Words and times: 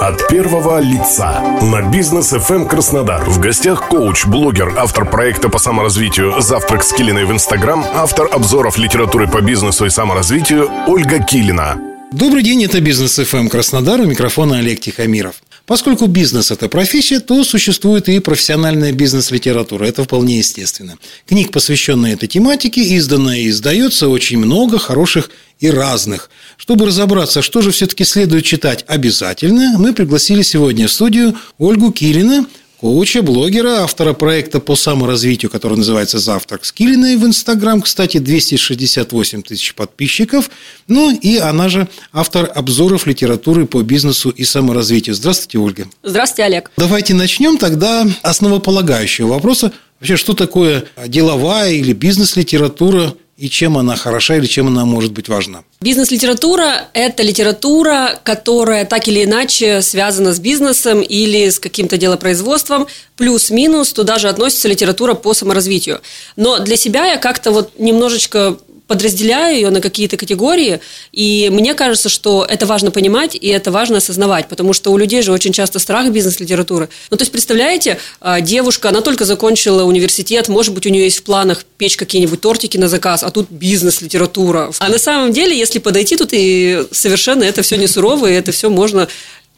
От 0.00 0.28
первого 0.28 0.78
лица 0.80 1.40
на 1.62 1.80
бизнес 1.80 2.32
FM 2.32 2.68
Краснодар. 2.68 3.24
В 3.24 3.40
гостях 3.40 3.88
коуч, 3.88 4.26
блогер, 4.26 4.74
автор 4.76 5.08
проекта 5.08 5.48
по 5.48 5.58
саморазвитию 5.58 6.40
«Завтрак 6.40 6.82
с 6.82 6.92
Килиной» 6.92 7.24
в 7.24 7.32
Инстаграм, 7.32 7.84
автор 7.94 8.28
обзоров 8.30 8.76
литературы 8.78 9.26
по 9.26 9.40
бизнесу 9.40 9.86
и 9.86 9.90
саморазвитию 9.90 10.70
Ольга 10.86 11.22
Килина. 11.22 11.78
Добрый 12.12 12.42
день, 12.42 12.64
это 12.64 12.80
Бизнес 12.80 13.18
ФМ 13.18 13.48
Краснодар, 13.48 14.00
у 14.00 14.06
микрофона 14.06 14.58
Олег 14.58 14.80
Тихомиров. 14.80 15.36
Поскольку 15.66 16.06
бизнес– 16.06 16.50
это 16.52 16.68
профессия, 16.68 17.18
то 17.18 17.42
существует 17.42 18.08
и 18.08 18.20
профессиональная 18.20 18.92
бизнес-литература. 18.92 19.84
Это 19.84 20.04
вполне 20.04 20.38
естественно. 20.38 20.96
Книг, 21.26 21.50
посвященных 21.50 22.14
этой 22.14 22.28
тематике, 22.28 22.82
изданная 22.82 23.38
и 23.38 23.48
издается 23.48 24.08
очень 24.08 24.38
много 24.38 24.78
хороших 24.78 25.30
и 25.58 25.68
разных. 25.68 26.30
Чтобы 26.56 26.86
разобраться, 26.86 27.42
что 27.42 27.62
же 27.62 27.72
все-таки 27.72 28.04
следует 28.04 28.44
читать 28.44 28.84
обязательно, 28.86 29.74
мы 29.76 29.92
пригласили 29.92 30.42
сегодня 30.42 30.86
в 30.86 30.92
студию 30.92 31.36
Ольгу 31.58 31.90
Килина, 31.90 32.46
коуча, 32.80 33.22
блогера, 33.22 33.82
автора 33.82 34.12
проекта 34.12 34.60
по 34.60 34.76
саморазвитию, 34.76 35.50
который 35.50 35.78
называется 35.78 36.18
«Завтрак 36.18 36.64
с 36.64 36.72
Килиной» 36.72 37.16
в 37.16 37.24
Инстаграм. 37.24 37.80
Кстати, 37.80 38.18
268 38.18 39.42
тысяч 39.42 39.74
подписчиков. 39.74 40.50
Ну, 40.88 41.16
и 41.16 41.38
она 41.38 41.68
же 41.68 41.88
автор 42.12 42.50
обзоров 42.54 43.06
литературы 43.06 43.66
по 43.66 43.82
бизнесу 43.82 44.30
и 44.30 44.44
саморазвитию. 44.44 45.14
Здравствуйте, 45.14 45.58
Ольга. 45.58 45.88
Здравствуйте, 46.02 46.44
Олег. 46.44 46.70
Давайте 46.76 47.14
начнем 47.14 47.58
тогда 47.58 48.06
основополагающего 48.22 49.28
вопроса. 49.28 49.72
Вообще, 50.00 50.16
что 50.16 50.34
такое 50.34 50.84
деловая 51.06 51.72
или 51.72 51.92
бизнес-литература 51.92 53.14
и 53.36 53.50
чем 53.50 53.76
она 53.76 53.96
хороша 53.96 54.36
или 54.36 54.46
чем 54.46 54.68
она 54.68 54.86
может 54.86 55.12
быть 55.12 55.28
важна? 55.28 55.62
Бизнес-литература– 55.82 56.88
это 56.94 57.22
литература, 57.22 58.18
которая 58.22 58.86
так 58.86 59.08
или 59.08 59.24
иначе 59.24 59.82
связана 59.82 60.32
с 60.32 60.40
бизнесом 60.40 61.02
или 61.02 61.50
с 61.50 61.58
каким-то 61.58 61.98
делопроизводством. 61.98 62.86
Плюс-минус 63.16 63.92
туда 63.92 64.18
же 64.18 64.28
относится 64.28 64.68
литература 64.68 65.12
по 65.14 65.34
саморазвитию. 65.34 66.00
Но 66.36 66.60
для 66.60 66.76
себя 66.76 67.06
я 67.06 67.18
как-то 67.18 67.50
вот 67.50 67.78
немножечко 67.78 68.56
подразделяю 68.86 69.56
ее 69.56 69.70
на 69.70 69.80
какие-то 69.80 70.16
категории, 70.16 70.80
и 71.12 71.48
мне 71.50 71.74
кажется, 71.74 72.08
что 72.08 72.46
это 72.48 72.66
важно 72.66 72.90
понимать, 72.90 73.34
и 73.34 73.48
это 73.48 73.70
важно 73.70 73.98
осознавать, 73.98 74.48
потому 74.48 74.72
что 74.72 74.92
у 74.92 74.96
людей 74.96 75.22
же 75.22 75.32
очень 75.32 75.52
часто 75.52 75.78
страх 75.78 76.10
бизнес-литературы. 76.10 76.88
Ну, 77.10 77.16
то 77.16 77.22
есть, 77.22 77.32
представляете, 77.32 77.98
а, 78.20 78.40
девушка, 78.40 78.90
она 78.90 79.00
только 79.00 79.24
закончила 79.24 79.82
университет, 79.82 80.48
может 80.48 80.72
быть, 80.72 80.86
у 80.86 80.90
нее 80.90 81.04
есть 81.04 81.18
в 81.18 81.22
планах 81.24 81.64
печь 81.78 81.96
какие-нибудь 81.96 82.40
тортики 82.40 82.76
на 82.76 82.88
заказ, 82.88 83.24
а 83.24 83.30
тут 83.30 83.50
бизнес-литература. 83.50 84.70
А 84.78 84.88
на 84.88 84.98
самом 84.98 85.32
деле, 85.32 85.58
если 85.58 85.80
подойти, 85.80 86.16
тут 86.16 86.30
и 86.32 86.84
совершенно 86.92 87.42
это 87.42 87.62
все 87.62 87.76
не 87.76 87.88
сурово, 87.88 88.30
и 88.30 88.34
это 88.34 88.52
все 88.52 88.70
можно 88.70 89.08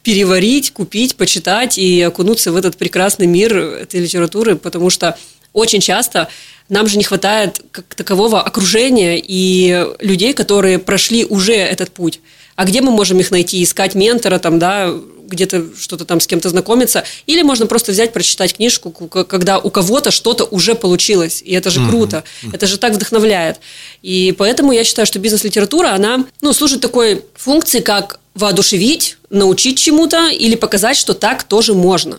переварить, 0.03 0.73
купить, 0.73 1.17
почитать 1.17 1.77
и 1.77 2.01
окунуться 2.01 2.51
в 2.51 2.56
этот 2.56 2.79
прекрасный 2.79 3.27
мир 3.27 3.55
этой 3.56 4.01
литературы, 4.01 4.56
потому 4.56 4.89
что 4.89 5.19
очень 5.53 5.81
часто 5.81 6.29
нам 6.69 6.87
же 6.87 6.99
не 6.99 7.05
хватает 7.05 7.61
как 7.71 7.95
такового 7.95 8.43
окружения 8.43 9.21
и 9.23 9.87
людей, 10.01 10.35
которые 10.35 10.79
прошли 10.79 11.25
уже 11.25 11.55
этот 11.55 11.91
путь. 11.91 12.21
А 12.57 12.65
где 12.65 12.81
мы 12.81 12.91
можем 12.91 13.21
их 13.21 13.31
найти? 13.31 13.63
Искать 13.63 13.95
ментора, 13.95 14.39
там, 14.39 14.59
да, 14.59 14.93
где-то 15.29 15.67
что-то 15.79 16.05
там 16.05 16.21
с 16.21 16.27
кем-то 16.27 16.49
знакомиться. 16.49 17.05
Или 17.27 17.43
можно 17.43 17.67
просто 17.67 17.93
взять, 17.93 18.13
прочитать 18.13 18.55
книжку, 18.55 18.91
когда 18.91 19.59
у 19.59 19.71
кого-то 19.71 20.11
что-то 20.11 20.45
уже 20.45 20.75
получилось. 20.75 21.43
И 21.45 21.53
это 21.53 21.71
же 21.71 21.87
круто. 21.87 22.25
Это 22.53 22.67
же 22.67 22.79
так 22.79 22.95
вдохновляет. 22.95 23.61
И 24.03 24.35
поэтому 24.37 24.73
я 24.73 24.85
считаю, 24.85 25.07
что 25.07 25.19
бизнес-литература, 25.19 25.91
она 25.95 26.25
ну, 26.41 26.53
служит 26.53 26.81
такой 26.81 27.25
функции, 27.35 27.81
как 27.81 28.21
воодушевить, 28.35 29.19
научить 29.31 29.79
чему-то 29.79 30.29
или 30.29 30.55
показать, 30.55 30.97
что 30.97 31.15
так 31.15 31.45
тоже 31.45 31.75
можно. 31.75 32.19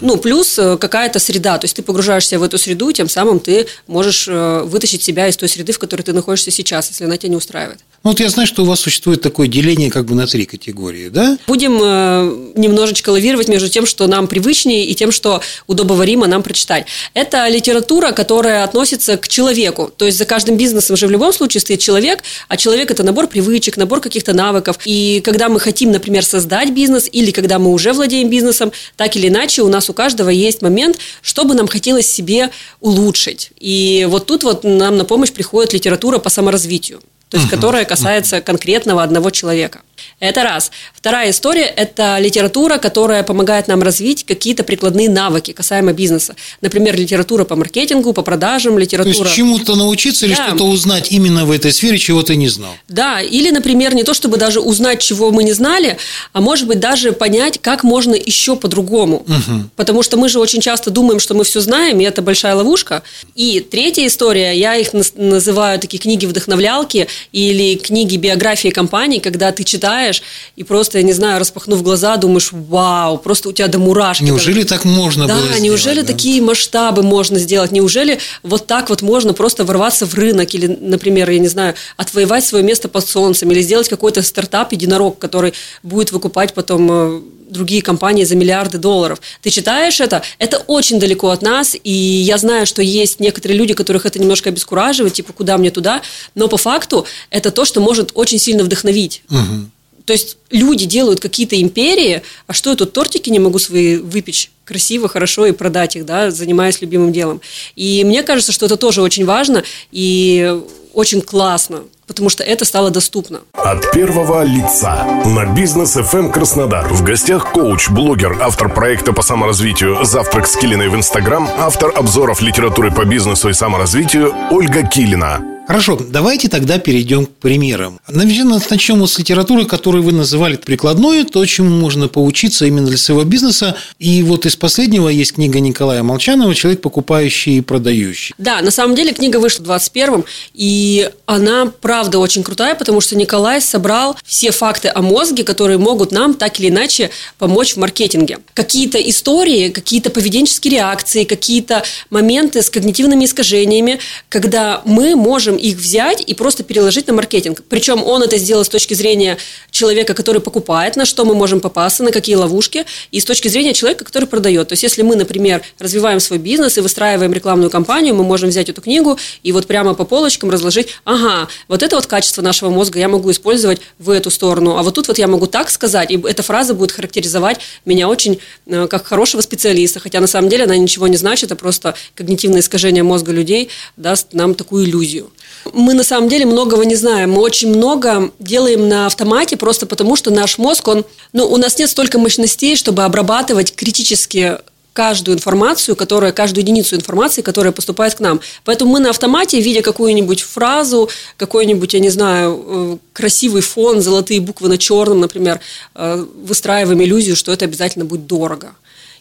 Ну, 0.00 0.16
плюс 0.18 0.58
э, 0.58 0.76
какая-то 0.76 1.18
среда. 1.18 1.58
То 1.58 1.64
есть 1.64 1.76
ты 1.76 1.82
погружаешься 1.82 2.38
в 2.38 2.42
эту 2.42 2.58
среду, 2.58 2.92
тем 2.92 3.08
самым 3.08 3.40
ты 3.40 3.66
можешь 3.86 4.28
э, 4.28 4.62
вытащить 4.64 5.02
себя 5.02 5.28
из 5.28 5.36
той 5.36 5.48
среды, 5.48 5.72
в 5.72 5.78
которой 5.78 6.02
ты 6.02 6.12
находишься 6.12 6.50
сейчас, 6.50 6.88
если 6.88 7.04
она 7.04 7.16
тебя 7.16 7.30
не 7.30 7.36
устраивает. 7.36 7.80
Ну, 8.04 8.10
вот 8.10 8.20
я 8.20 8.28
знаю, 8.28 8.46
что 8.46 8.62
у 8.62 8.64
вас 8.64 8.80
существует 8.80 9.22
такое 9.22 9.48
деление 9.48 9.90
как 9.90 10.06
бы 10.06 10.14
на 10.14 10.26
три 10.26 10.46
категории, 10.46 11.08
да? 11.08 11.36
Будем 11.48 11.78
э, 11.82 12.52
немножечко 12.54 13.10
лавировать 13.10 13.48
между 13.48 13.68
тем, 13.68 13.86
что 13.86 14.06
нам 14.06 14.28
привычнее, 14.28 14.84
и 14.86 14.94
тем, 14.94 15.10
что 15.10 15.42
удобоваримо 15.66 16.28
нам 16.28 16.44
прочитать. 16.44 16.86
Это 17.14 17.48
литература, 17.48 18.12
которая 18.12 18.62
относится 18.62 19.16
к 19.16 19.26
человеку. 19.26 19.90
То 19.96 20.06
есть 20.06 20.16
за 20.16 20.26
каждым 20.26 20.56
бизнесом 20.56 20.96
же 20.96 21.08
в 21.08 21.10
любом 21.10 21.32
случае 21.32 21.60
стоит 21.60 21.80
человек, 21.80 22.22
а 22.46 22.56
человек– 22.56 22.90
это 22.92 23.02
набор 23.02 23.26
привычек, 23.26 23.76
набор 23.76 24.00
каких-то 24.00 24.32
навыков. 24.32 24.78
И 24.84 25.20
когда 25.24 25.48
мы 25.48 25.58
хотим, 25.58 25.90
например, 25.90 26.24
создать 26.24 26.70
бизнес, 26.70 27.08
или 27.10 27.32
когда 27.32 27.58
мы 27.58 27.72
уже 27.72 27.92
владеем 27.92 28.30
бизнесом, 28.30 28.70
так 28.96 29.16
или 29.16 29.26
иначе 29.26 29.62
у 29.62 29.68
нас 29.68 29.90
у 29.90 29.92
каждого 29.92 30.30
есть 30.30 30.62
момент, 30.62 30.98
что 31.20 31.44
бы 31.44 31.54
нам 31.54 31.66
хотелось 31.66 32.08
себе 32.08 32.50
улучшить. 32.80 33.50
И 33.58 34.06
вот 34.08 34.26
тут 34.26 34.44
вот 34.44 34.62
нам 34.62 34.96
на 34.96 35.04
помощь 35.04 35.32
приходит 35.32 35.72
литература 35.72 36.18
по 36.18 36.30
саморазвитию 36.30 37.00
то 37.30 37.36
есть, 37.36 37.50
которая 37.50 37.84
касается 37.84 38.40
конкретного 38.40 39.02
одного 39.02 39.30
человека. 39.30 39.80
Это 40.20 40.42
раз. 40.42 40.72
Вторая 40.94 41.30
история– 41.30 41.62
это 41.76 42.18
литература, 42.18 42.78
которая 42.78 43.22
помогает 43.22 43.68
нам 43.68 43.82
развить 43.82 44.24
какие-то 44.26 44.64
прикладные 44.64 45.08
навыки 45.08 45.52
касаемо 45.52 45.92
бизнеса. 45.92 46.34
Например, 46.60 46.96
литература 46.96 47.44
по 47.44 47.54
маркетингу, 47.54 48.12
по 48.12 48.22
продажам, 48.22 48.78
литература… 48.78 49.14
То 49.14 49.22
есть, 49.22 49.36
чему-то 49.36 49.76
научиться 49.76 50.26
или 50.26 50.34
да. 50.34 50.48
что-то 50.48 50.64
узнать 50.64 51.12
именно 51.12 51.44
в 51.44 51.52
этой 51.52 51.70
сфере, 51.70 51.98
чего 51.98 52.22
ты 52.22 52.34
не 52.34 52.48
знал. 52.48 52.72
Да, 52.88 53.20
или, 53.20 53.50
например, 53.50 53.94
не 53.94 54.02
то, 54.02 54.12
чтобы 54.12 54.38
даже 54.38 54.58
узнать, 54.58 55.00
чего 55.00 55.30
мы 55.30 55.44
не 55.44 55.52
знали, 55.52 55.98
а 56.32 56.40
может 56.40 56.66
быть, 56.66 56.80
даже 56.80 57.12
понять, 57.12 57.60
как 57.60 57.84
можно 57.84 58.16
еще 58.16 58.56
по-другому. 58.56 59.18
Угу. 59.18 59.70
Потому 59.76 60.02
что 60.02 60.16
мы 60.16 60.28
же 60.28 60.40
очень 60.40 60.60
часто 60.60 60.90
думаем, 60.90 61.20
что 61.20 61.34
мы 61.34 61.44
все 61.44 61.60
знаем, 61.60 62.00
и 62.00 62.04
это 62.04 62.22
большая 62.22 62.56
ловушка. 62.56 63.04
И 63.36 63.60
третья 63.60 64.04
история, 64.04 64.52
я 64.58 64.74
их 64.74 64.90
называю 65.14 65.78
такие 65.78 66.00
книги-вдохновлялки 66.00 67.06
или 67.30 67.76
книги 67.76 68.16
биографии 68.16 68.70
компаний, 68.70 69.20
когда 69.20 69.52
ты 69.52 69.62
читаешь 69.62 70.07
читаешь, 70.08 70.22
и 70.56 70.64
просто, 70.64 70.98
я 70.98 71.04
не 71.04 71.12
знаю, 71.12 71.38
распахнув 71.38 71.82
глаза, 71.82 72.16
думаешь, 72.16 72.50
вау, 72.52 73.18
просто 73.18 73.48
у 73.48 73.52
тебя 73.52 73.68
до 73.68 73.78
мурашки. 73.78 74.24
Неужели 74.24 74.64
так 74.64 74.84
можно 74.84 75.26
да, 75.26 75.34
было 75.34 75.44
сделать? 75.44 75.62
Неужели 75.62 76.00
да? 76.00 76.06
такие 76.06 76.42
масштабы 76.42 77.02
можно 77.02 77.38
сделать? 77.38 77.72
Неужели 77.72 78.18
вот 78.42 78.66
так 78.66 78.88
вот 78.88 79.02
можно 79.02 79.32
просто 79.32 79.64
ворваться 79.64 80.06
в 80.06 80.14
рынок 80.14 80.54
или, 80.54 80.66
например, 80.66 81.30
я 81.30 81.38
не 81.38 81.48
знаю, 81.48 81.74
отвоевать 81.96 82.44
свое 82.44 82.64
место 82.64 82.88
под 82.88 83.06
солнцем 83.06 83.50
или 83.50 83.60
сделать 83.62 83.88
какой-то 83.88 84.22
стартап 84.22 84.72
единорог, 84.72 85.18
который 85.18 85.54
будет 85.82 86.12
выкупать 86.12 86.54
потом 86.54 86.88
э, 86.90 87.20
другие 87.50 87.82
компании 87.82 88.24
за 88.24 88.36
миллиарды 88.36 88.78
долларов. 88.78 89.20
Ты 89.42 89.50
читаешь 89.50 90.00
это, 90.00 90.22
это 90.38 90.58
очень 90.66 90.98
далеко 90.98 91.30
от 91.30 91.42
нас, 91.42 91.76
и 91.82 91.92
я 91.92 92.38
знаю, 92.38 92.66
что 92.66 92.82
есть 92.82 93.20
некоторые 93.20 93.58
люди, 93.58 93.74
которых 93.74 94.06
это 94.06 94.18
немножко 94.18 94.50
обескураживает, 94.50 95.14
типа, 95.14 95.32
куда 95.32 95.58
мне 95.58 95.70
туда, 95.70 96.02
но 96.34 96.48
по 96.48 96.56
факту 96.56 97.06
это 97.30 97.50
то, 97.50 97.64
что 97.64 97.80
может 97.80 98.10
очень 98.14 98.38
сильно 98.38 98.64
вдохновить. 98.64 99.22
Угу. 99.30 99.70
То 100.08 100.14
есть 100.14 100.38
люди 100.48 100.86
делают 100.86 101.20
какие-то 101.20 101.60
империи, 101.60 102.22
а 102.46 102.54
что 102.54 102.70
я 102.70 102.76
тут 102.76 102.94
тортики 102.94 103.28
не 103.28 103.38
могу 103.38 103.58
свои 103.58 103.98
выпечь 103.98 104.50
красиво, 104.64 105.06
хорошо 105.06 105.44
и 105.44 105.52
продать 105.52 105.96
их, 105.96 106.06
да, 106.06 106.30
занимаясь 106.30 106.80
любимым 106.80 107.12
делом. 107.12 107.42
И 107.76 108.02
мне 108.04 108.22
кажется, 108.22 108.52
что 108.52 108.64
это 108.64 108.78
тоже 108.78 109.02
очень 109.02 109.26
важно 109.26 109.64
и 109.92 110.62
очень 110.94 111.20
классно, 111.20 111.82
потому 112.06 112.30
что 112.30 112.42
это 112.42 112.64
стало 112.64 112.88
доступно. 112.88 113.42
От 113.52 113.92
первого 113.92 114.44
лица 114.44 115.04
на 115.26 115.44
бизнес 115.44 115.94
FM 115.94 116.32
Краснодар. 116.32 116.88
В 116.88 117.02
гостях 117.02 117.52
коуч, 117.52 117.90
блогер, 117.90 118.38
автор 118.40 118.72
проекта 118.72 119.12
по 119.12 119.20
саморазвитию 119.20 120.06
«Завтрак 120.06 120.46
с 120.46 120.56
Килиной» 120.56 120.88
в 120.88 120.94
Инстаграм, 120.94 121.46
автор 121.58 121.92
обзоров 121.94 122.40
литературы 122.40 122.90
по 122.90 123.04
бизнесу 123.04 123.50
и 123.50 123.52
саморазвитию 123.52 124.34
Ольга 124.50 124.84
Килина. 124.84 125.57
Хорошо, 125.68 125.98
давайте 126.00 126.48
тогда 126.48 126.78
перейдем 126.78 127.26
к 127.26 127.28
примерам. 127.28 128.00
Наверное, 128.08 128.58
начнем 128.70 129.06
с 129.06 129.18
литературы, 129.18 129.66
которую 129.66 130.02
вы 130.02 130.12
называли 130.12 130.56
прикладной, 130.56 131.24
то, 131.24 131.44
чему 131.44 131.68
можно 131.68 132.08
поучиться 132.08 132.64
именно 132.64 132.86
для 132.86 132.96
своего 132.96 133.24
бизнеса. 133.24 133.76
И 133.98 134.22
вот 134.22 134.46
из 134.46 134.56
последнего 134.56 135.10
есть 135.10 135.34
книга 135.34 135.60
Николая 135.60 136.02
Молчанова 136.02 136.54
«Человек, 136.54 136.80
покупающий 136.80 137.58
и 137.58 137.60
продающий». 137.60 138.34
Да, 138.38 138.62
на 138.62 138.70
самом 138.70 138.96
деле 138.96 139.12
книга 139.12 139.36
вышла 139.36 139.62
в 139.62 139.68
21-м, 139.68 140.24
и 140.54 141.10
она, 141.26 141.70
правда, 141.82 142.18
очень 142.18 142.42
крутая, 142.42 142.74
потому 142.74 143.02
что 143.02 143.14
Николай 143.14 143.60
собрал 143.60 144.16
все 144.24 144.52
факты 144.52 144.88
о 144.88 145.02
мозге, 145.02 145.44
которые 145.44 145.76
могут 145.76 146.12
нам 146.12 146.32
так 146.32 146.58
или 146.60 146.70
иначе 146.70 147.10
помочь 147.36 147.74
в 147.74 147.76
маркетинге. 147.76 148.38
Какие-то 148.54 148.96
истории, 148.96 149.68
какие-то 149.68 150.08
поведенческие 150.08 150.76
реакции, 150.76 151.24
какие-то 151.24 151.82
моменты 152.08 152.62
с 152.62 152.70
когнитивными 152.70 153.26
искажениями, 153.26 153.98
когда 154.30 154.80
мы 154.86 155.14
можем 155.14 155.57
их 155.58 155.76
взять 155.76 156.22
и 156.26 156.34
просто 156.34 156.62
переложить 156.62 157.06
на 157.06 157.12
маркетинг. 157.12 157.62
Причем 157.68 158.02
он 158.02 158.22
это 158.22 158.38
сделал 158.38 158.64
с 158.64 158.68
точки 158.68 158.94
зрения 158.94 159.36
человека, 159.70 160.14
который 160.14 160.40
покупает, 160.40 160.96
на 160.96 161.04
что 161.04 161.24
мы 161.24 161.34
можем 161.34 161.60
попасться, 161.60 162.02
на 162.02 162.10
какие 162.10 162.36
ловушки, 162.36 162.86
и 163.10 163.20
с 163.20 163.24
точки 163.24 163.48
зрения 163.48 163.74
человека, 163.74 164.04
который 164.04 164.26
продает. 164.26 164.68
То 164.68 164.72
есть, 164.72 164.82
если 164.82 165.02
мы, 165.02 165.16
например, 165.16 165.62
развиваем 165.78 166.20
свой 166.20 166.38
бизнес 166.38 166.78
и 166.78 166.80
выстраиваем 166.80 167.32
рекламную 167.32 167.70
кампанию, 167.70 168.14
мы 168.14 168.24
можем 168.24 168.48
взять 168.48 168.68
эту 168.68 168.80
книгу 168.80 169.18
и 169.42 169.52
вот 169.52 169.66
прямо 169.66 169.94
по 169.94 170.04
полочкам 170.04 170.50
разложить, 170.50 170.88
ага, 171.04 171.48
вот 171.68 171.82
это 171.82 171.96
вот 171.96 172.06
качество 172.06 172.42
нашего 172.42 172.70
мозга 172.70 172.98
я 172.98 173.08
могу 173.08 173.30
использовать 173.30 173.80
в 173.98 174.10
эту 174.10 174.30
сторону, 174.30 174.76
а 174.76 174.82
вот 174.82 174.94
тут 174.94 175.08
вот 175.08 175.18
я 175.18 175.26
могу 175.26 175.46
так 175.46 175.70
сказать, 175.70 176.10
и 176.10 176.20
эта 176.24 176.42
фраза 176.42 176.74
будет 176.74 176.92
характеризовать 176.92 177.60
меня 177.84 178.08
очень 178.08 178.40
э, 178.66 178.86
как 178.88 179.06
хорошего 179.06 179.40
специалиста, 179.40 180.00
хотя 180.00 180.20
на 180.20 180.26
самом 180.26 180.48
деле 180.48 180.64
она 180.64 180.76
ничего 180.76 181.08
не 181.08 181.16
значит, 181.16 181.52
а 181.52 181.56
просто 181.56 181.94
когнитивное 182.14 182.60
искажение 182.60 183.02
мозга 183.02 183.32
людей 183.32 183.70
даст 183.96 184.32
нам 184.32 184.54
такую 184.54 184.84
иллюзию. 184.84 185.30
Мы 185.72 185.94
на 185.94 186.04
самом 186.04 186.28
деле 186.28 186.46
многого 186.46 186.84
не 186.84 186.96
знаем. 186.96 187.32
Мы 187.32 187.40
очень 187.40 187.68
много 187.68 188.30
делаем 188.38 188.88
на 188.88 189.06
автомате 189.06 189.56
просто 189.56 189.86
потому, 189.86 190.16
что 190.16 190.30
наш 190.30 190.58
мозг, 190.58 190.88
он, 190.88 191.04
ну, 191.32 191.46
у 191.46 191.56
нас 191.56 191.78
нет 191.78 191.90
столько 191.90 192.18
мощностей, 192.18 192.76
чтобы 192.76 193.04
обрабатывать 193.04 193.74
критически 193.74 194.58
каждую 194.98 195.36
информацию, 195.36 195.94
которая, 195.94 196.32
каждую 196.32 196.64
единицу 196.64 196.96
информации, 196.96 197.40
которая 197.40 197.72
поступает 197.72 198.16
к 198.16 198.20
нам. 198.20 198.40
Поэтому 198.64 198.90
мы 198.90 198.98
на 198.98 199.10
автомате, 199.10 199.60
видя 199.60 199.80
какую-нибудь 199.80 200.42
фразу, 200.42 201.08
какой-нибудь, 201.36 201.94
я 201.94 202.00
не 202.00 202.08
знаю, 202.08 202.64
э, 202.66 202.96
красивый 203.12 203.62
фон, 203.62 204.00
золотые 204.00 204.40
буквы 204.40 204.68
на 204.68 204.76
черном, 204.76 205.20
например, 205.20 205.60
э, 205.94 206.24
выстраиваем 206.42 207.00
иллюзию, 207.00 207.36
что 207.36 207.52
это 207.52 207.64
обязательно 207.64 208.06
будет 208.06 208.26
дорого. 208.26 208.72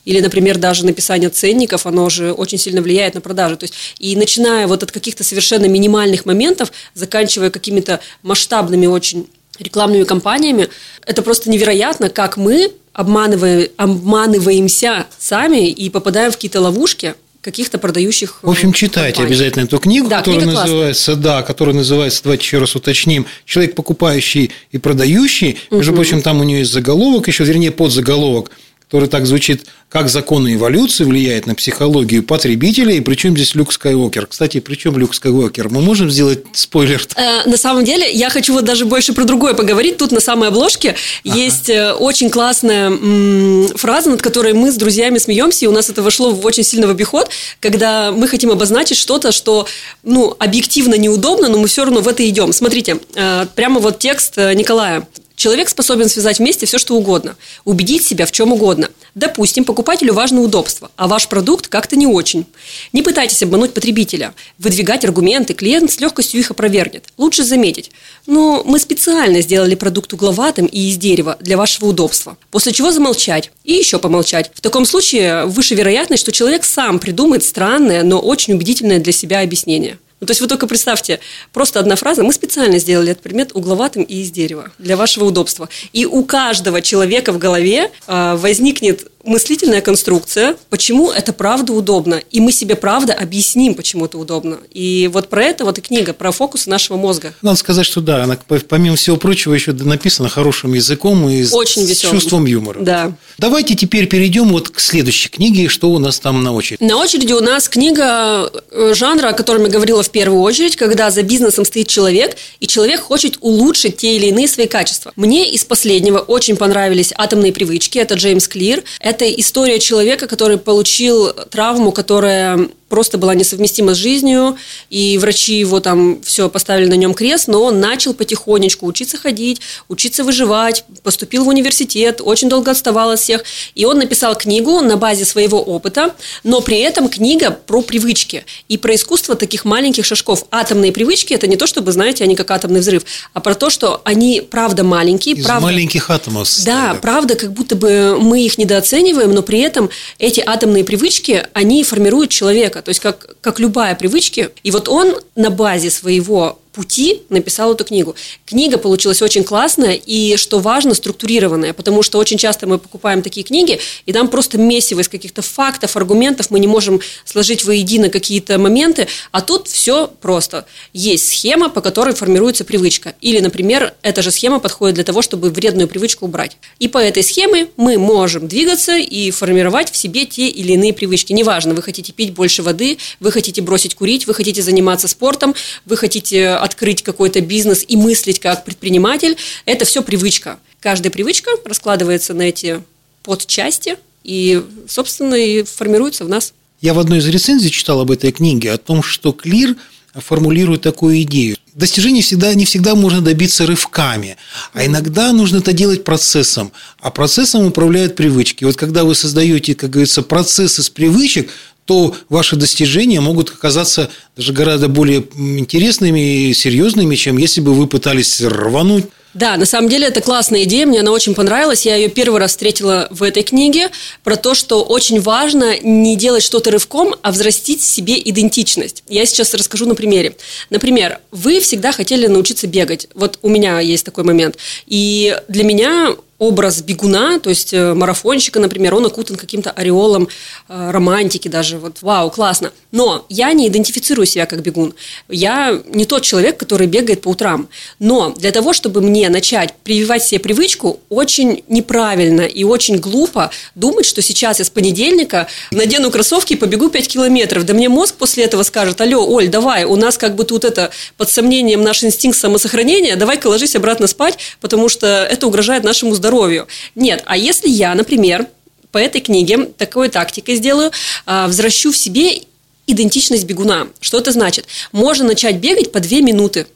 Или, 0.08 0.22
например, 0.22 0.58
даже 0.58 0.86
написание 0.86 1.30
ценников, 1.30 1.86
оно 1.86 2.08
же 2.10 2.32
очень 2.32 2.58
сильно 2.58 2.82
влияет 2.82 3.16
на 3.16 3.20
продажи. 3.20 3.58
То 3.58 3.66
есть, 3.66 3.74
и 4.00 4.16
начиная 4.16 4.66
вот 4.66 4.82
от 4.82 4.90
каких-то 4.90 5.26
совершенно 5.26 5.66
минимальных 5.66 6.26
моментов, 6.26 6.72
заканчивая 6.94 7.50
какими-то 7.50 8.00
масштабными 8.24 8.86
очень 8.86 9.28
рекламными 9.60 10.06
кампаниями, 10.06 10.70
это 11.06 11.22
просто 11.22 11.50
невероятно, 11.50 12.10
как 12.10 12.38
мы 12.38 12.72
обманываем, 12.94 13.68
обманываемся 13.76 15.08
сами 15.20 15.70
и 15.70 15.90
попадаем 15.90 16.32
в 16.32 16.36
какие-то 16.36 16.62
ловушки, 16.62 17.16
каких-то 17.42 17.78
продающих 17.78 18.40
В 18.44 18.50
общем, 18.50 18.72
читайте 18.72 19.18
компаний. 19.18 19.36
обязательно 19.36 19.64
эту 19.66 19.78
книгу, 19.78 20.08
да, 20.08 20.20
которая 20.20 20.42
книга 20.42 20.62
называется, 20.62 21.16
да, 21.18 21.42
которая 21.44 21.76
называется, 21.76 22.24
давайте 22.24 22.46
еще 22.46 22.60
раз 22.60 22.78
уточним, 22.78 23.26
«Человек, 23.44 23.76
покупающий 23.76 24.52
и 24.72 24.78
продающий». 24.78 25.58
Между 25.70 25.92
угу. 25.92 25.98
прочим, 25.98 26.22
там 26.22 26.40
у 26.40 26.46
нее 26.46 26.60
есть 26.60 26.72
заголовок, 26.72 27.28
еще, 27.28 27.44
вернее, 27.44 27.72
подзаголовок– 27.72 28.52
который 28.90 29.10
так 29.10 29.26
звучит, 29.26 29.66
как 29.90 30.08
законы 30.08 30.56
эволюции 30.56 31.04
влияют 31.04 31.46
на 31.46 31.56
психологию 31.56 32.24
потребителя, 32.24 32.94
и 32.94 33.02
причем 33.02 33.36
здесь 33.36 33.54
Люк 33.54 33.74
Скайуокер. 33.74 34.28
Кстати, 34.28 34.62
причем 34.62 34.98
Люк 34.98 35.14
Скайуокер? 35.14 35.70
Мы 35.70 35.82
можем 35.82 36.10
сделать 36.10 36.44
спойлер? 36.54 37.06
Э, 37.18 37.48
на 37.50 37.58
самом 37.58 37.84
деле, 37.84 38.10
я 38.10 38.30
хочу 38.30 38.54
вот 38.54 38.64
даже 38.64 38.86
больше 38.86 39.12
про 39.12 39.26
другое 39.26 39.54
поговорить. 39.54 39.98
Тут 39.98 40.12
на 40.12 40.22
самой 40.22 40.50
обложке 40.50 40.96
ага. 41.26 41.38
есть 41.38 41.70
э, 41.70 41.92
очень 41.92 42.30
классная 42.30 42.88
м- 42.88 43.68
фраза, 43.76 44.10
над 44.10 44.22
которой 44.22 44.54
мы 44.54 44.72
с 44.72 44.76
друзьями 44.76 45.18
смеемся, 45.18 45.66
и 45.66 45.68
у 45.68 45.74
нас 45.74 45.90
это 45.90 46.02
вошло 46.02 46.32
в 46.32 46.46
очень 46.46 46.64
сильно 46.64 46.88
в 46.88 46.92
обиход, 46.92 47.30
когда 47.60 48.12
мы 48.14 48.28
хотим 48.30 48.52
обозначить 48.52 48.98
что-то, 48.98 49.34
что 49.34 49.68
ну, 50.04 50.34
объективно 50.40 50.96
неудобно, 50.96 51.50
но 51.50 51.58
мы 51.58 51.68
все 51.68 51.84
равно 51.84 52.00
в 52.00 52.08
это 52.08 52.28
идем. 52.28 52.54
Смотрите, 52.54 53.00
э, 53.16 53.48
прямо 53.54 53.82
вот 53.82 54.00
текст 54.00 54.38
э, 54.38 54.54
Николая. 54.54 55.06
Человек 55.38 55.70
способен 55.70 56.10
связать 56.10 56.40
вместе 56.40 56.66
все, 56.66 56.80
что 56.80 56.96
угодно, 56.96 57.36
убедить 57.64 58.04
себя 58.04 58.26
в 58.26 58.32
чем 58.32 58.54
угодно. 58.54 58.90
Допустим, 59.14 59.66
покупателю 59.66 60.16
важно 60.16 60.42
удобство, 60.42 60.90
а 60.96 61.08
ваш 61.08 61.28
продукт 61.28 61.68
как-то 61.68 61.96
не 61.96 62.08
очень. 62.08 62.48
Не 62.92 63.04
пытайтесь 63.04 63.44
обмануть 63.44 63.76
потребителя. 63.76 64.34
Выдвигать 64.58 65.06
аргументы, 65.06 65.54
клиент 65.54 65.92
с 65.92 66.00
легкостью 66.00 66.40
их 66.40 66.50
опровергнет. 66.50 67.06
Лучше 67.18 67.44
заметить. 67.44 67.92
Но 68.26 68.64
мы 68.66 68.80
специально 68.80 69.42
сделали 69.42 69.76
продукт 69.76 70.12
угловатым 70.12 70.66
и 70.66 70.90
из 70.90 70.98
дерева 70.98 71.38
для 71.40 71.56
вашего 71.56 71.90
удобства. 71.90 72.36
После 72.50 72.72
чего 72.72 72.92
замолчать 72.92 73.52
и 73.64 73.74
еще 73.74 74.00
помолчать. 74.00 74.50
В 74.56 74.62
таком 74.62 74.86
случае 74.86 75.46
выше 75.46 75.76
вероятность, 75.76 76.22
что 76.24 76.32
человек 76.32 76.66
сам 76.66 76.98
придумает 76.98 77.44
странное, 77.44 78.02
но 78.02 78.20
очень 78.20 78.56
убедительное 78.56 79.00
для 79.00 79.14
себя 79.14 79.42
объяснение. 79.42 80.00
Ну, 80.20 80.26
то 80.26 80.32
есть 80.32 80.42
вы 80.42 80.48
только 80.48 80.66
представьте, 80.66 81.20
просто 81.54 81.80
одна 81.80 81.96
фраза, 81.96 82.24
мы 82.24 82.34
специально 82.34 82.80
сделали 82.80 83.12
этот 83.12 83.24
предмет 83.24 83.52
угловатым 83.54 84.02
и 84.02 84.22
из 84.22 84.32
дерева 84.32 84.72
для 84.80 84.98
вашего 84.98 85.26
удобства. 85.26 85.70
И 85.94 86.06
у 86.06 86.24
каждого 86.24 86.82
человека 86.82 87.32
в 87.32 87.38
голове 87.38 87.92
э, 88.08 88.36
возникнет 88.36 89.12
мыслительная 89.28 89.82
конструкция, 89.82 90.56
почему 90.70 91.12
это 91.12 91.34
правда 91.34 91.74
удобно. 91.74 92.22
И 92.32 92.40
мы 92.40 92.52
себе 92.52 92.76
правда 92.76 93.14
объясним, 93.14 93.76
почему 93.76 94.06
это 94.06 94.18
удобно. 94.18 94.58
И 94.72 95.10
вот 95.12 95.30
про 95.30 95.44
это 95.44 95.66
вот 95.66 95.78
и 95.78 95.82
книга, 95.82 96.14
про 96.14 96.32
фокусы 96.32 96.70
нашего 96.70 96.98
мозга. 96.98 97.34
Надо 97.42 97.58
сказать, 97.58 97.86
что 97.86 98.02
да, 98.02 98.24
она, 98.24 98.38
помимо 98.68 98.96
всего 98.96 99.18
прочего, 99.18 99.54
еще 99.54 99.74
написана 99.74 100.30
хорошим 100.30 100.74
языком 100.74 101.28
и 101.30 101.46
Очень 101.52 101.86
с 101.86 101.90
веселым. 101.90 102.16
чувством 102.16 102.46
юмора. 102.46 102.80
Да. 102.80 103.14
Давайте 103.38 103.76
теперь 103.76 104.08
перейдем 104.08 104.50
вот 104.50 104.70
к 104.70 104.80
следующей 104.80 105.30
книге, 105.30 105.68
что 105.68 105.92
у 105.92 106.00
нас 106.00 106.20
там 106.20 106.44
на 106.44 106.54
очереди. 106.54 106.84
На 106.84 106.98
очереди 106.98 107.34
у 107.34 107.42
нас 107.42 107.68
книга 107.70 108.52
э, 108.72 108.94
жанра, 108.96 109.30
о 109.30 109.34
котором 109.34 109.64
я 109.64 109.70
говорила 109.70 110.02
в 110.02 110.10
первую 110.10 110.42
очередь, 110.42 110.76
когда 110.76 111.12
за 111.12 111.24
бизнесом 111.24 111.66
стоит 111.66 111.88
человек, 111.88 112.38
и 112.60 112.68
человек 112.68 113.02
хочет 113.02 113.38
улучшить 113.42 113.98
те 113.98 114.16
или 114.16 114.28
иные 114.28 114.48
свои 114.48 114.68
качества. 114.68 115.12
Мне 115.16 115.52
из 115.52 115.66
последнего 115.66 116.20
очень 116.20 116.56
понравились 116.56 117.14
«Атомные 117.18 117.52
привычки», 117.52 118.00
это 118.00 118.16
Джеймс 118.16 118.48
Клир. 118.48 118.84
Это 119.00 119.17
история 119.26 119.80
человека, 119.80 120.28
который 120.28 120.58
получил 120.58 121.34
травму, 121.50 121.92
которая 121.92 122.70
просто 122.90 123.18
была 123.18 123.36
несовместима 123.36 123.94
с 123.94 123.98
жизнью, 123.98 124.58
и 124.90 125.18
врачи 125.18 125.60
его 125.60 125.80
там 125.80 126.22
все 126.22 126.50
поставили 126.50 126.88
на 126.88 126.96
нем 126.96 127.14
крест, 127.14 127.48
но 127.48 127.64
он 127.64 127.80
начал 127.80 128.14
потихонечку 128.14 128.86
учиться 128.86 129.18
ходить, 129.18 129.62
учиться 129.88 130.24
выживать, 130.24 130.84
поступил 131.04 131.44
в 131.44 131.48
университет, 131.48 132.22
очень 132.24 132.50
долго 132.50 132.72
отставал 132.72 133.12
от 133.12 133.20
всех, 133.20 133.44
и 133.76 133.86
он 133.86 133.98
написал 133.98 134.36
книгу 134.36 134.82
на 134.82 134.98
базе 134.98 135.26
своего 135.26 135.62
опыта, 135.62 136.16
но 136.44 136.62
при 136.62 136.80
этом 136.80 137.10
книга 137.10 137.52
про 137.52 137.82
привычки 137.82 138.46
и 138.68 138.78
про 138.78 138.96
искусство 138.96 139.36
таких 139.36 139.66
маленьких 139.66 140.06
шажков. 140.06 140.46
Атомные 140.52 140.92
привычки– 140.92 141.34
это 141.36 141.48
не 141.48 141.58
то, 141.58 141.68
чтобы, 141.68 141.92
знаете, 141.92 142.24
они 142.24 142.36
как 142.36 142.52
атомный 142.52 142.80
взрыв, 142.80 143.04
а 143.34 143.40
про 143.40 143.56
то, 143.56 143.70
что 143.70 144.02
они 144.04 144.42
правда 144.42 144.84
маленькие. 144.84 145.36
Из 145.36 145.46
правда, 145.46 145.66
маленьких 145.66 146.10
атомов. 146.10 146.50
Да, 146.66 146.98
правда, 147.02 147.36
как 147.36 147.52
будто 147.52 147.76
бы 147.76 148.18
мы 148.20 148.46
их 148.46 148.58
недооцениваем, 148.58 149.34
но 149.34 149.42
при 149.42 149.60
этом 149.60 149.90
эти 150.20 150.42
атомные 150.46 150.84
привычки, 150.84 151.46
они 151.54 151.84
формируют 151.84 152.30
человека 152.30 152.77
человека, 152.78 152.82
то 152.82 152.90
есть 152.90 153.00
как, 153.00 153.40
как 153.42 153.60
любая 153.60 153.96
привычка. 153.96 154.52
И 154.64 154.72
вот 154.72 154.88
он 154.88 155.16
на 155.36 155.50
базе 155.50 155.90
своего 155.90 156.60
пути 156.78 157.24
написал 157.30 157.74
эту 157.74 157.84
книгу. 157.84 158.16
Книга 158.46 158.78
получилась 158.78 159.24
очень 159.24 159.44
классная 159.44 159.94
и, 159.94 160.38
что 160.38 160.60
важно, 160.60 160.94
структурированная, 160.94 161.74
потому 161.74 162.04
что 162.04 162.20
очень 162.20 162.38
часто 162.38 162.68
мы 162.68 162.78
покупаем 162.78 163.24
такие 163.24 163.44
книги, 163.44 163.80
и 164.06 164.14
там 164.14 164.28
просто 164.28 164.60
месиво 164.60 165.00
из 165.00 165.10
каких-то 165.10 165.42
фактов, 165.42 165.98
аргументов, 165.98 166.52
мы 166.52 166.60
не 166.60 166.68
можем 166.68 167.02
сложить 167.26 167.66
воедино 167.66 168.10
какие-то 168.10 168.60
моменты, 168.60 169.08
а 169.32 169.42
тут 169.42 169.68
все 169.68 170.06
просто. 170.22 170.68
Есть 170.94 171.30
схема, 171.30 171.70
по 171.70 171.82
которой 171.82 172.14
формируется 172.14 172.64
привычка. 172.64 173.16
Или, 173.22 173.40
например, 173.40 173.96
эта 174.04 174.22
же 174.22 174.30
схема 174.30 174.60
подходит 174.60 174.94
для 174.96 175.04
того, 175.04 175.24
чтобы 175.24 175.50
вредную 175.50 175.88
привычку 175.88 176.26
убрать. 176.26 176.58
И 176.78 176.88
по 176.88 177.00
этой 177.00 177.24
схеме 177.24 177.70
мы 177.76 177.98
можем 177.98 178.48
двигаться 178.48 178.98
и 178.98 179.32
формировать 179.32 179.92
в 179.92 179.98
себе 179.98 180.26
те 180.26 180.48
или 180.48 180.74
иные 180.74 180.94
привычки. 180.94 181.34
Неважно, 181.34 181.74
вы 181.74 181.82
хотите 181.82 182.14
пить 182.14 182.34
больше 182.34 182.62
воды, 182.62 183.00
вы 183.20 183.32
хотите 183.32 183.64
бросить 183.64 183.96
курить, 183.96 184.28
вы 184.28 184.36
хотите 184.36 184.62
заниматься 184.62 185.08
спортом, 185.08 185.56
вы 185.86 185.98
хотите 185.98 186.67
открыть 186.68 187.02
какой-то 187.02 187.42
бизнес 187.42 187.84
и 187.88 187.98
мыслить 187.98 188.40
как 188.40 188.64
предприниматель, 188.64 189.38
это 189.66 189.86
все 189.86 190.04
привычка. 190.04 190.60
Каждая 190.80 191.12
привычка 191.12 191.50
раскладывается 191.66 192.34
на 192.34 192.44
эти 192.44 192.84
подчасти 193.24 193.98
и, 194.24 194.64
собственно, 194.88 195.36
и 195.36 195.64
формируется 195.64 196.24
в 196.26 196.30
нас. 196.30 196.54
Я 196.82 196.94
в 196.94 197.00
одной 197.00 197.18
из 197.20 197.28
рецензий 197.28 197.72
читал 197.72 198.02
об 198.02 198.12
этой 198.12 198.32
книге, 198.32 198.72
о 198.72 198.78
том, 198.78 199.02
что 199.02 199.32
Клир 199.32 199.76
формулирует 200.14 200.82
такую 200.82 201.22
идею. 201.24 201.58
Достижений 201.74 202.22
всегда, 202.22 202.54
не 202.54 202.66
всегда 202.66 202.96
можно 202.96 203.22
добиться 203.22 203.66
рывками, 203.66 204.38
а 204.74 204.86
иногда 204.86 205.32
нужно 205.32 205.58
это 205.58 205.74
делать 205.74 206.04
процессом. 206.04 206.72
А 207.00 207.12
процессом 207.12 207.66
управляют 207.66 208.16
привычки. 208.16 208.64
Вот 208.64 208.76
когда 208.76 209.04
вы 209.04 209.14
создаете, 209.14 209.76
как 209.76 209.92
говорится, 209.92 210.24
процесс 210.24 210.80
из 210.80 210.90
привычек, 210.90 211.52
то 211.88 212.16
ваши 212.30 212.58
достижения 212.58 213.22
могут 213.22 213.50
оказаться 213.50 214.12
даже 214.36 214.54
гораздо 214.54 214.90
более 214.90 215.24
интересными 215.38 216.50
и 216.50 216.54
серьезными, 216.54 217.16
чем 217.16 217.38
если 217.38 217.62
бы 217.62 217.74
вы 217.74 217.88
пытались 217.88 218.42
рвануть 218.42 219.06
да, 219.38 219.56
на 219.56 219.68
самом 219.68 219.88
деле 219.88 220.08
это 220.08 220.20
классная 220.20 220.64
идея, 220.64 220.88
мне 220.88 221.02
она 221.02 221.12
очень 221.12 221.36
понравилась. 221.36 221.86
Я 221.86 221.96
ее 221.96 222.10
первый 222.10 222.40
раз 222.40 222.52
встретила 222.52 223.08
в 223.12 223.22
этой 223.22 223.44
книге 223.44 223.90
про 224.24 224.36
то, 224.36 224.56
что 224.56 224.82
очень 224.82 225.22
важно 225.22 225.80
не 225.80 226.16
делать 226.16 226.42
что-то 226.42 226.72
рывком, 226.72 227.14
а 227.22 227.32
взрастить 227.32 227.84
себе 227.84 228.20
идентичность. 228.20 229.04
Я 229.08 229.28
сейчас 229.28 229.54
расскажу 229.54 229.86
на 229.86 229.94
примере. 229.94 230.36
Например, 230.72 231.20
вы 231.30 231.60
всегда 231.60 231.92
хотели 231.92 232.26
научиться 232.26 232.66
бегать. 232.66 233.10
Вот 233.14 233.38
у 233.44 233.50
меня 233.50 233.80
есть 233.80 234.06
такой 234.06 234.24
момент. 234.24 234.58
И 234.88 235.40
для 235.48 235.64
меня 235.64 236.16
образ 236.40 236.82
бегуна, 236.82 237.40
то 237.40 237.50
есть 237.50 237.74
э, 237.74 237.94
марафонщика, 237.96 238.60
например, 238.60 238.94
он 238.94 239.06
окутан 239.06 239.38
каким-то 239.38 239.72
ореолом 239.72 240.28
э, 240.70 240.92
романтики 240.92 241.48
даже, 241.48 241.80
вот 241.80 242.02
вау, 242.02 242.30
классно. 242.30 242.72
Но 242.92 243.26
я 243.28 243.52
не 243.54 243.68
идентифицирую 243.68 244.28
себя 244.28 244.46
как 244.46 244.62
бегун. 244.62 244.94
Я 245.30 245.82
не 245.88 246.06
тот 246.06 246.22
человек, 246.22 246.58
который 246.58 246.86
бегает 246.86 247.22
по 247.22 247.30
утрам. 247.30 247.68
Но 248.00 248.32
для 248.38 248.52
того, 248.52 248.74
чтобы 248.74 249.02
мне 249.02 249.30
начать 249.30 249.74
прививать 249.84 250.24
себе 250.24 250.40
привычку, 250.40 251.00
очень 251.10 251.64
неправильно 251.68 252.42
и 252.42 252.64
очень 252.64 252.98
глупо 252.98 253.50
думать, 253.74 254.06
что 254.06 254.22
сейчас 254.22 254.60
я 254.60 254.66
с 254.66 254.70
понедельника 254.70 255.48
надену 255.72 256.12
кроссовки 256.12 256.54
и 256.54 256.56
побегу 256.56 256.90
5 256.90 257.08
километров. 257.08 257.66
Да 257.66 257.74
мне 257.74 257.90
мозг 257.90 258.16
после 258.16 258.44
этого 258.44 258.62
скажет, 258.62 259.02
алло, 259.02 259.28
Оль, 259.28 259.48
давай, 259.48 259.86
у 259.86 259.96
нас 259.96 260.18
как 260.18 260.36
бы 260.36 260.44
тут 260.44 260.66
это 260.66 260.92
под 261.18 261.30
сомнением 261.30 261.82
наш 261.82 262.04
инстинкт 262.04 262.38
самосохранения, 262.38 263.16
давай-ка 263.16 263.48
ложись 263.48 263.76
обратно 263.76 264.06
спать, 264.06 264.38
потому 264.62 264.88
что 264.88 265.08
это 265.08 265.48
угрожает 265.48 265.84
нашему 265.84 266.14
здоровью 266.14 266.27
здоровью. 266.28 266.68
Нет, 266.96 267.24
а 267.26 267.38
если 267.38 267.70
я, 267.70 267.96
например, 267.96 268.48
по 268.92 268.98
этой 268.98 269.22
книге 269.22 269.66
такой 269.78 270.10
тактикой 270.10 270.56
сделаю, 270.56 270.92
а, 271.26 271.48
возвращу 271.48 271.92
в 271.92 271.98
себе 271.98 272.44
идентичность 272.86 273.46
бегуна. 273.46 273.88
Что 274.00 274.18
это 274.18 274.32
значит? 274.32 274.66
Можно 274.92 275.28
начать 275.28 275.58
бегать 275.58 275.92
по 275.92 276.00
две 276.00 276.22
минуты. 276.22 276.68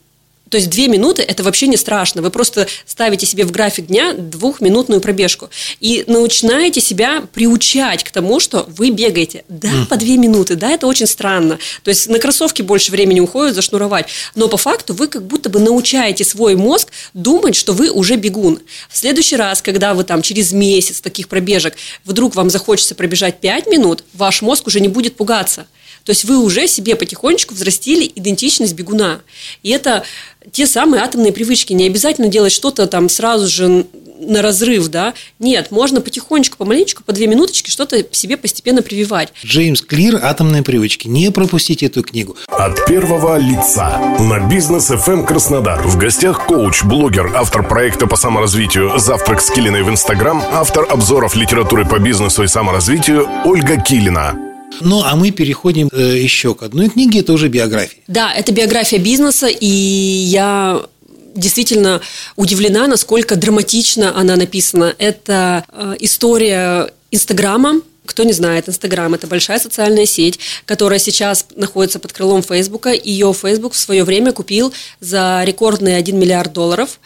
То 0.52 0.58
есть 0.58 0.70
две 0.70 0.90
минуты– 0.90 1.22
это 1.28 1.44
вообще 1.44 1.68
не 1.68 1.78
страшно. 1.78 2.22
Вы 2.22 2.30
просто 2.30 2.68
ставите 2.86 3.26
себе 3.26 3.46
в 3.46 3.52
график 3.52 3.88
дня 3.88 4.14
двухминутную 4.14 5.00
пробежку 5.00 5.50
и 5.80 6.04
начинаете 6.08 6.82
себя 6.82 7.24
приучать 7.34 8.04
к 8.04 8.12
тому, 8.12 8.42
что 8.42 8.66
вы 8.68 8.90
бегаете. 8.90 9.46
Да, 9.48 9.70
mm. 9.70 9.86
по 9.88 9.96
две 9.96 10.18
минуты, 10.18 10.56
да, 10.56 10.72
это 10.72 10.88
очень 10.88 11.08
странно. 11.08 11.58
То 11.84 11.90
есть 11.90 12.10
на 12.10 12.20
кроссовки 12.20 12.62
больше 12.62 12.92
времени 12.92 13.22
уходит 13.22 13.56
зашнуровать, 13.56 14.08
но 14.36 14.50
по 14.50 14.58
факту 14.58 14.94
вы 14.94 15.08
как 15.08 15.26
будто 15.26 15.50
бы 15.50 15.62
научаете 15.62 16.26
свой 16.26 16.58
мозг 16.58 16.90
думать, 17.14 17.56
что 17.56 17.72
вы 17.72 17.90
уже 17.90 18.18
бегун. 18.18 18.60
В 18.90 18.98
следующий 18.98 19.38
раз, 19.38 19.62
когда 19.62 19.94
вы 19.94 20.04
там 20.04 20.22
через 20.22 20.52
месяц 20.52 21.00
таких 21.00 21.30
пробежек 21.30 21.76
вдруг 22.04 22.36
вам 22.36 22.50
захочется 22.50 22.94
пробежать 22.94 23.40
пять 23.40 23.68
минут, 23.68 24.04
ваш 24.14 24.42
мозг 24.42 24.68
уже 24.68 24.82
не 24.82 24.90
будет 24.90 25.16
пугаться. 25.16 25.66
То 26.06 26.12
есть 26.12 26.24
вы 26.26 26.38
уже 26.38 26.68
себе 26.68 26.96
потихонечку 26.96 27.54
взрастили 27.54 28.12
идентичность 28.16 28.74
бегуна. 28.74 29.22
И 29.64 29.70
это 29.70 30.04
те 30.52 30.66
самые 30.66 31.04
атомные 31.04 31.32
привычки. 31.32 31.74
Не 31.74 31.86
обязательно 31.88 32.28
делать 32.28 32.52
что-то 32.52 32.88
там 32.88 33.10
сразу 33.10 33.48
же 33.48 33.86
на 34.22 34.42
разрыв, 34.42 34.88
да. 34.88 35.14
Нет, 35.40 35.72
можно 35.72 36.02
потихонечку, 36.02 36.58
помаленечку, 36.58 37.04
по 37.04 37.12
две 37.12 37.28
минуточки 37.28 37.70
что-то 37.70 38.06
себе 38.12 38.38
постепенно 38.38 38.82
прививать. 38.82 39.34
Джеймс 39.44 39.82
Клир 39.82 40.20
«Атомные 40.22 40.64
привычки». 40.64 41.08
Не 41.08 41.32
пропустите 41.32 41.88
эту 41.88 42.04
книгу. 42.04 42.38
От 42.48 42.86
первого 42.86 43.38
лица 43.38 43.98
на 44.20 44.40
бизнес 44.48 44.92
FM 44.92 45.12
эм 45.12 45.26
Краснодар. 45.26 45.82
В 45.82 45.98
гостях 45.98 46.46
коуч, 46.46 46.84
блогер, 46.84 47.32
автор 47.36 47.68
проекта 47.68 48.08
по 48.08 48.16
саморазвитию 48.16 49.00
«Завтрак 49.00 49.42
с 49.42 49.50
Килиной» 49.50 49.84
в 49.84 49.90
Инстаграм, 49.90 50.42
автор 50.52 50.86
обзоров 50.90 51.36
литературы 51.36 51.86
по 51.86 52.00
бизнесу 52.00 52.44
и 52.44 52.48
саморазвитию 52.48 53.28
Ольга 53.46 53.78
Килина. 53.78 54.51
Ну, 54.80 55.04
а 55.04 55.16
мы 55.16 55.32
переходим 55.32 55.90
э, 55.92 56.18
еще 56.18 56.56
к 56.56 56.64
одной 56.64 56.90
книге, 56.90 57.20
это 57.20 57.34
уже 57.34 57.50
биография. 57.50 58.02
Да, 58.08 58.34
это 58.34 58.52
биография 58.52 59.00
бизнеса, 59.00 59.48
и 59.48 59.66
я 59.66 60.82
действительно 61.36 62.02
удивлена, 62.36 62.88
насколько 62.88 63.36
драматично 63.36 64.18
она 64.18 64.36
написана. 64.36 64.96
Это 64.98 65.66
э, 65.72 65.96
история 66.00 66.92
Инстаграма, 67.12 67.82
кто 68.06 68.24
не 68.24 68.34
знает, 68.34 68.68
Инстаграм– 68.68 69.14
это 69.16 69.28
большая 69.28 69.60
социальная 69.60 70.06
сеть, 70.06 70.40
которая 70.66 71.00
сейчас 71.00 71.46
находится 71.56 72.00
под 72.00 72.12
крылом 72.12 72.42
Фейсбука. 72.42 72.92
Ее 72.92 73.34
Фейсбук 73.34 73.74
в 73.74 73.78
свое 73.78 74.04
время 74.04 74.34
купил 74.34 74.74
за 75.00 75.44
рекордные 75.46 75.98
1 75.98 76.20
миллиард 76.20 76.52
долларов. 76.52 77.00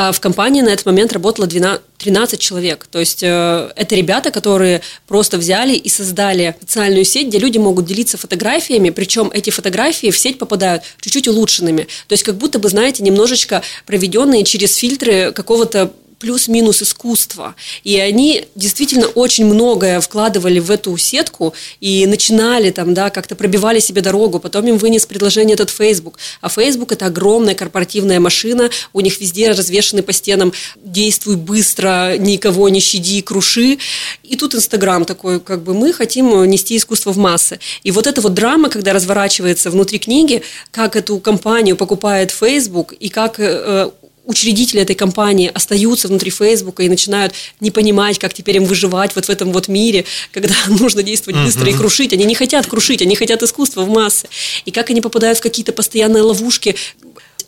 А 0.00 0.12
в 0.12 0.20
компании 0.20 0.60
на 0.60 0.68
этот 0.68 0.86
момент 0.86 1.12
работало 1.12 1.48
12, 1.48 1.82
13 1.98 2.38
человек. 2.38 2.86
То 2.88 3.00
есть 3.00 3.24
э, 3.24 3.72
это 3.74 3.96
ребята, 3.96 4.30
которые 4.30 4.80
просто 5.08 5.38
взяли 5.38 5.74
и 5.74 5.88
создали 5.88 6.54
социальную 6.60 7.04
сеть, 7.04 7.26
где 7.26 7.40
люди 7.40 7.58
могут 7.58 7.86
делиться 7.86 8.16
фотографиями, 8.16 8.90
причем 8.90 9.28
эти 9.34 9.50
фотографии 9.50 10.12
в 10.12 10.16
сеть 10.16 10.38
попадают 10.38 10.84
чуть-чуть 11.00 11.26
улучшенными. 11.26 11.88
То 12.06 12.12
есть 12.12 12.22
как 12.22 12.36
будто 12.36 12.60
бы, 12.60 12.68
знаете, 12.68 13.02
немножечко 13.02 13.62
проведенные 13.86 14.44
через 14.44 14.76
фильтры 14.76 15.32
какого-то 15.32 15.92
плюс-минус 16.18 16.82
искусство. 16.82 17.54
И 17.84 17.98
они 17.98 18.44
действительно 18.54 19.06
очень 19.06 19.46
многое 19.46 20.00
вкладывали 20.00 20.58
в 20.58 20.70
эту 20.70 20.96
сетку 20.96 21.54
и 21.80 22.06
начинали 22.06 22.70
там, 22.70 22.94
да, 22.94 23.10
как-то 23.10 23.36
пробивали 23.36 23.80
себе 23.80 24.02
дорогу. 24.02 24.38
Потом 24.40 24.66
им 24.66 24.78
вынес 24.78 25.06
предложение 25.06 25.54
этот 25.54 25.70
Facebook. 25.70 26.18
А 26.40 26.48
Facebook– 26.48 26.92
это 26.92 27.06
огромная 27.06 27.54
корпоративная 27.54 28.20
машина, 28.20 28.70
у 28.92 29.00
них 29.00 29.20
везде 29.20 29.50
развешаны 29.50 30.02
по 30.02 30.12
стенам 30.12 30.52
«действуй 30.76 31.36
быстро, 31.36 32.16
никого 32.18 32.68
не 32.68 32.80
щади, 32.80 33.22
круши». 33.22 33.78
И 34.22 34.36
тут 34.36 34.54
Инстаграм 34.54 35.04
такой, 35.04 35.40
как 35.40 35.62
бы 35.62 35.74
мы 35.74 35.92
хотим 35.92 36.44
нести 36.44 36.76
искусство 36.76 37.12
в 37.12 37.18
массы. 37.18 37.60
И 37.82 37.90
вот 37.90 38.06
эта 38.06 38.20
вот 38.20 38.34
драма, 38.34 38.68
когда 38.68 38.92
разворачивается 38.92 39.70
внутри 39.70 39.98
книги, 39.98 40.42
как 40.70 40.96
эту 40.96 41.18
компанию 41.18 41.76
покупает 41.76 42.30
Facebook 42.30 42.92
и 42.92 43.08
как 43.08 43.38
э, 43.38 43.90
учредители 44.28 44.82
этой 44.82 44.94
компании 44.94 45.50
остаются 45.52 46.06
внутри 46.06 46.30
Фейсбука 46.30 46.82
и 46.82 46.88
начинают 46.88 47.32
не 47.60 47.70
понимать, 47.70 48.18
как 48.18 48.34
теперь 48.34 48.58
им 48.58 48.66
выживать 48.66 49.16
вот 49.16 49.24
в 49.24 49.30
этом 49.30 49.52
вот 49.52 49.68
мире, 49.68 50.04
когда 50.30 50.54
нужно 50.68 51.02
действовать 51.02 51.42
быстро 51.42 51.66
uh-huh. 51.66 51.74
и 51.74 51.76
крушить. 51.76 52.12
Они 52.12 52.24
не 52.24 52.34
хотят 52.34 52.66
крушить, 52.66 53.02
они 53.02 53.16
хотят 53.16 53.42
искусства 53.42 53.82
в 53.82 53.88
массы. 53.88 54.28
И 54.66 54.70
как 54.70 54.90
они 54.90 55.00
попадают 55.00 55.38
в 55.38 55.40
какие-то 55.40 55.72
постоянные 55.72 56.22
ловушки, 56.22 56.76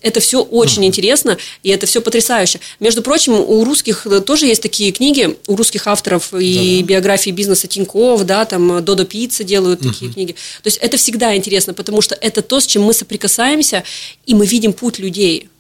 это 0.01 0.21
все 0.21 0.43
очень 0.43 0.87
интересно, 0.87 1.37
и 1.63 1.69
это 1.69 1.85
все 1.85 2.01
потрясающе. 2.01 2.61
Между 2.81 3.03
прочим, 3.03 3.35
у 3.35 3.63
русских 3.65 4.07
тоже 4.25 4.47
есть 4.47 4.63
такие 4.63 4.93
книги, 4.93 5.37
у 5.47 5.57
русских 5.57 5.87
авторов 5.87 6.33
и 6.33 6.79
да. 6.81 6.87
биографии 6.87 7.31
бизнеса 7.31 7.67
Тиньков, 7.67 8.25
да, 8.25 8.47
там 8.47 8.83
Додо 8.83 9.05
Пицца 9.05 9.45
делают 9.45 9.83
угу. 9.83 9.91
такие 9.91 10.11
книги. 10.11 10.33
То 10.63 10.69
есть 10.69 10.79
это 10.79 10.97
всегда 10.97 11.37
интересно, 11.37 11.75
потому 11.75 12.01
что 12.01 12.15
это 12.15 12.41
то, 12.41 12.61
с 12.61 12.67
чем 12.67 12.85
мы 12.85 12.95
соприкасаемся, 12.95 13.85
и 14.25 14.35
мы 14.35 14.47
видим 14.47 14.73
путь 14.73 14.99
людей. 14.99 15.51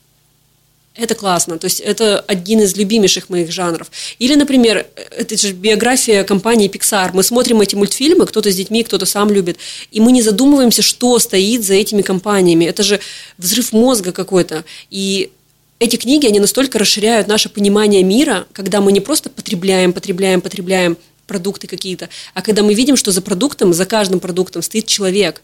Это 0.96 1.14
классно, 1.14 1.56
то 1.56 1.66
есть 1.66 1.78
это 1.78 2.18
один 2.18 2.60
из 2.60 2.76
любимейших 2.76 3.28
моих 3.28 3.52
жанров. 3.52 3.90
Или, 4.18 4.34
например, 4.34 4.88
это 5.16 5.36
же 5.36 5.52
биография 5.52 6.24
компании 6.24 6.68
Pixar. 6.68 7.10
Мы 7.14 7.22
смотрим 7.22 7.60
эти 7.60 7.76
мультфильмы, 7.76 8.26
кто-то 8.26 8.50
с 8.50 8.56
детьми, 8.56 8.82
кто-то 8.82 9.06
сам 9.06 9.30
любит, 9.30 9.56
и 9.92 10.00
мы 10.00 10.10
не 10.10 10.20
задумываемся, 10.20 10.82
что 10.82 11.18
стоит 11.20 11.64
за 11.64 11.74
этими 11.74 12.02
компаниями. 12.02 12.64
Это 12.64 12.82
же 12.82 12.98
взрыв 13.38 13.72
мозга 13.72 14.10
какой-то. 14.10 14.64
И 14.90 15.30
эти 15.78 15.94
книги, 15.94 16.26
они 16.26 16.40
настолько 16.40 16.78
расширяют 16.78 17.28
наше 17.28 17.48
понимание 17.48 18.02
мира, 18.02 18.46
когда 18.52 18.80
мы 18.80 18.90
не 18.90 19.00
просто 19.00 19.30
потребляем, 19.30 19.92
потребляем, 19.92 20.40
потребляем 20.40 20.98
продукты 21.26 21.68
какие-то, 21.68 22.08
а 22.34 22.42
когда 22.42 22.64
мы 22.64 22.74
видим, 22.74 22.96
что 22.96 23.12
за 23.12 23.22
продуктом, 23.22 23.72
за 23.72 23.86
каждым 23.86 24.18
продуктом 24.18 24.60
стоит 24.62 24.86
человек. 24.86 25.40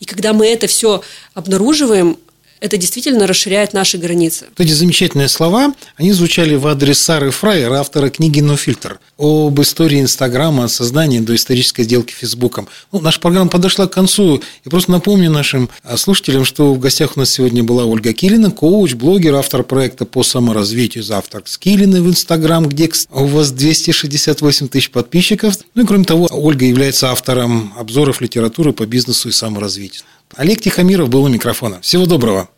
И 0.00 0.04
когда 0.04 0.32
мы 0.32 0.46
это 0.48 0.66
все 0.66 1.02
обнаруживаем, 1.34 2.18
это 2.60 2.76
действительно 2.76 3.26
расширяет 3.26 3.72
наши 3.72 3.98
границы. 3.98 4.46
Эти 4.56 4.72
замечательные 4.72 5.28
слова, 5.28 5.74
они 5.96 6.12
звучали 6.12 6.54
в 6.54 6.66
адрес 6.66 6.98
Сары 6.98 7.30
Фрайер, 7.30 7.72
автора 7.72 8.10
книги 8.10 8.40
«No 8.40 8.56
Filter», 8.56 8.98
об 9.16 9.60
истории 9.60 10.00
Инстаграма, 10.00 10.64
от 10.64 10.70
создания 10.70 11.20
до 11.20 11.34
исторической 11.34 11.82
сделки 11.82 12.12
Фейсбуком. 12.12 12.68
Ну, 12.92 13.00
наша 13.00 13.20
программа 13.20 13.50
подошла 13.50 13.86
к 13.86 13.92
концу. 13.92 14.42
И 14.64 14.68
просто 14.68 14.90
напомню 14.90 15.30
нашим 15.30 15.68
а, 15.82 15.96
слушателям, 15.96 16.44
что 16.44 16.72
в 16.72 16.78
гостях 16.78 17.16
у 17.16 17.20
нас 17.20 17.30
сегодня 17.30 17.62
была 17.64 17.84
Ольга 17.84 18.12
Килина, 18.12 18.50
коуч, 18.50 18.94
блогер, 18.94 19.34
автор 19.34 19.62
проекта 19.62 20.04
по 20.04 20.22
саморазвитию 20.22 21.04
«Завтрак 21.04 21.48
с 21.48 21.58
Килиной» 21.58 22.00
в 22.00 22.08
Инстаграм, 22.08 22.68
где 22.68 22.90
у 23.10 23.24
вас 23.26 23.50
268 23.50 24.68
тысяч 24.68 24.90
подписчиков. 24.90 25.54
Ну 25.74 25.82
и 25.82 25.86
кроме 25.86 26.04
того, 26.04 26.28
Ольга 26.30 26.64
является 26.64 27.10
автором 27.10 27.72
обзоров 27.76 28.20
литературы 28.20 28.72
по 28.72 28.86
бизнесу 28.86 29.28
и 29.28 29.32
саморазвитию. 29.32 30.04
Олег 30.36 30.60
Тихомиров 30.60 31.08
был 31.08 31.24
у 31.24 31.28
микрофона. 31.28 31.80
Всего 31.80 32.06
доброго. 32.06 32.48